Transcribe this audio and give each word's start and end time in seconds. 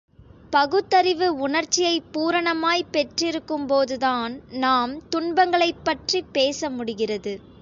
பகுத்தறிவு 0.49 1.37
உணர்ச்சியைப் 1.37 2.03
பூரணமாய்ப் 2.11 2.91
பெற்றிருக்கும் 2.91 3.67
போதுதான் 3.67 4.41
நாம் 4.57 5.07
துன்பங்களைப் 5.09 5.85
பற்றிப் 5.85 6.33
பேச 6.33 6.69
முடிகிறது. 6.69 7.35